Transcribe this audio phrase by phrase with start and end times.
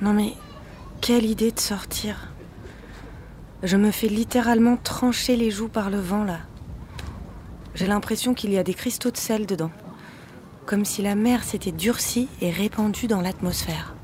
[0.00, 0.32] Non mais,
[1.02, 2.32] quelle idée de sortir.
[3.62, 6.38] Je me fais littéralement trancher les joues par le vent là.
[7.74, 9.70] J'ai l'impression qu'il y a des cristaux de sel dedans.
[10.64, 13.94] Comme si la mer s'était durcie et répandue dans l'atmosphère.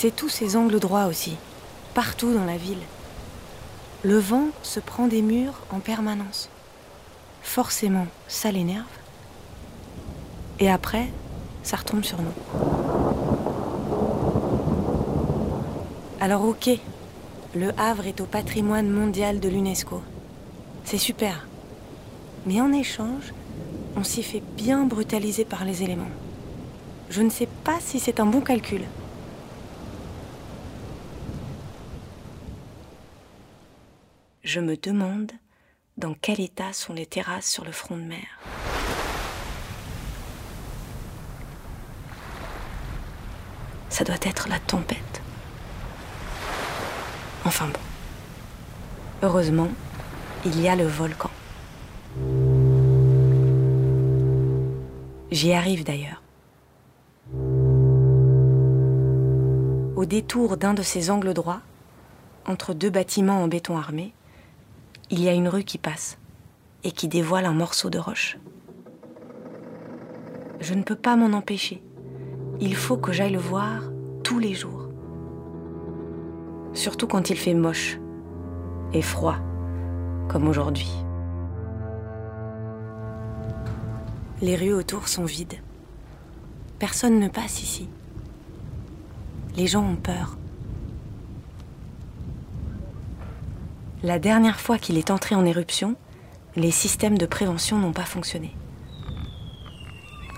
[0.00, 1.36] C'est tous ces angles droits aussi,
[1.92, 2.80] partout dans la ville.
[4.02, 6.48] Le vent se prend des murs en permanence.
[7.42, 8.86] Forcément, ça l'énerve.
[10.58, 11.08] Et après,
[11.62, 12.32] ça retombe sur nous.
[16.18, 16.70] Alors ok,
[17.54, 20.00] le Havre est au patrimoine mondial de l'UNESCO.
[20.84, 21.46] C'est super.
[22.46, 23.34] Mais en échange,
[23.96, 26.14] on s'y fait bien brutaliser par les éléments.
[27.10, 28.86] Je ne sais pas si c'est un bon calcul.
[34.42, 35.32] Je me demande
[35.98, 38.26] dans quel état sont les terrasses sur le front de mer.
[43.90, 45.20] Ça doit être la tempête.
[47.44, 47.80] Enfin bon.
[49.22, 49.68] Heureusement,
[50.46, 51.30] il y a le volcan.
[55.30, 56.22] J'y arrive d'ailleurs.
[59.96, 61.60] Au détour d'un de ces angles droits,
[62.46, 64.14] entre deux bâtiments en béton armé,
[65.10, 66.18] il y a une rue qui passe
[66.84, 68.38] et qui dévoile un morceau de roche.
[70.60, 71.82] Je ne peux pas m'en empêcher.
[72.60, 73.82] Il faut que j'aille le voir
[74.22, 74.88] tous les jours.
[76.74, 77.98] Surtout quand il fait moche
[78.92, 79.36] et froid,
[80.28, 80.90] comme aujourd'hui.
[84.40, 85.58] Les rues autour sont vides.
[86.78, 87.88] Personne ne passe ici.
[89.56, 90.38] Les gens ont peur.
[94.02, 95.94] La dernière fois qu'il est entré en éruption,
[96.56, 98.56] les systèmes de prévention n'ont pas fonctionné.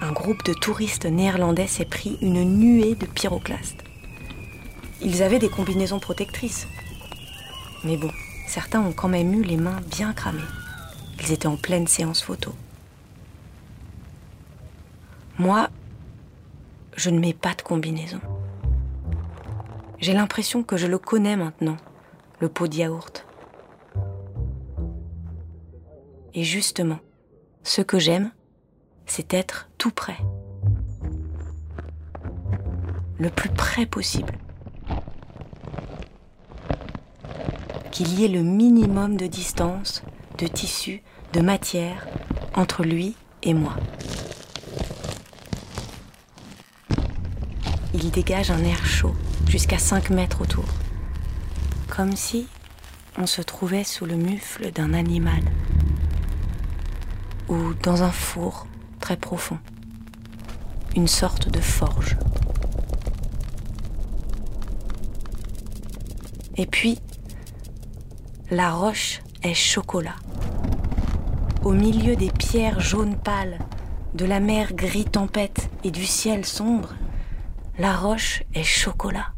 [0.00, 3.84] Un groupe de touristes néerlandais s'est pris une nuée de pyroclastes.
[5.02, 6.66] Ils avaient des combinaisons protectrices.
[7.84, 8.10] Mais bon,
[8.46, 10.40] certains ont quand même eu les mains bien cramées.
[11.20, 12.54] Ils étaient en pleine séance photo.
[15.38, 15.68] Moi,
[16.96, 18.20] je ne mets pas de combinaison.
[19.98, 21.76] J'ai l'impression que je le connais maintenant,
[22.40, 23.26] le pot de yaourt.
[26.32, 27.00] Et justement,
[27.64, 28.30] ce que j'aime,
[29.06, 30.18] c'est être tout près.
[33.18, 34.38] Le plus près possible.
[37.90, 40.02] Qu'il y ait le minimum de distance,
[40.38, 41.02] de tissu,
[41.32, 42.06] de matière
[42.54, 43.74] entre lui et moi.
[47.92, 49.14] Il dégage un air chaud
[49.48, 50.64] jusqu'à 5 mètres autour.
[51.88, 52.46] Comme si
[53.18, 55.42] on se trouvait sous le mufle d'un animal
[57.50, 58.66] ou dans un four
[59.00, 59.58] très profond,
[60.96, 62.16] une sorte de forge.
[66.56, 67.00] Et puis,
[68.50, 70.16] la roche est chocolat.
[71.64, 73.58] Au milieu des pierres jaunes pâles,
[74.14, 76.94] de la mer gris tempête et du ciel sombre,
[77.78, 79.32] la roche est chocolat.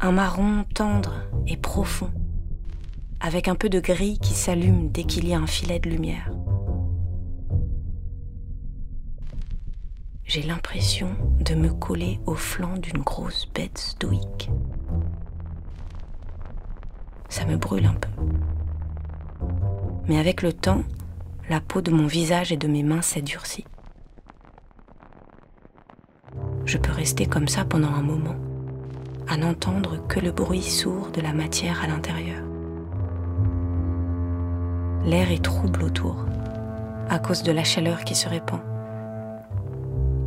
[0.00, 1.14] Un marron tendre
[1.46, 2.10] et profond
[3.22, 6.28] avec un peu de gris qui s'allume dès qu'il y a un filet de lumière.
[10.24, 14.50] J'ai l'impression de me coller au flanc d'une grosse bête stoïque.
[17.28, 18.10] Ça me brûle un peu.
[20.08, 20.82] Mais avec le temps,
[21.48, 23.64] la peau de mon visage et de mes mains s'est durcie.
[26.64, 28.36] Je peux rester comme ça pendant un moment,
[29.28, 32.51] à n'entendre que le bruit sourd de la matière à l'intérieur.
[35.04, 36.26] L'air est trouble autour,
[37.08, 38.60] à cause de la chaleur qui se répand.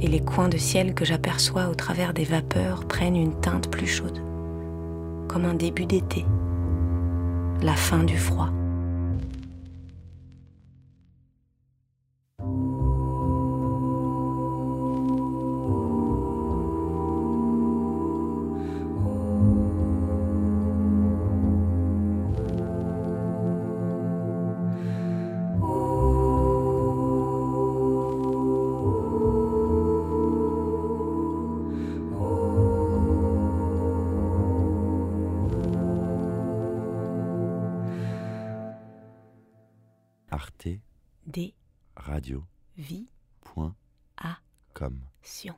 [0.02, 3.88] Et les coins de ciel que j'aperçois au travers des vapeurs prennent une teinte plus
[3.88, 4.20] chaude,
[5.30, 6.26] comme un début d'été,
[7.62, 8.50] la fin du froid.
[40.32, 40.80] Arte
[41.26, 41.54] D
[41.96, 42.46] Radio
[42.78, 43.08] vie
[43.42, 43.76] point
[44.18, 44.38] A
[44.74, 45.56] com Sion.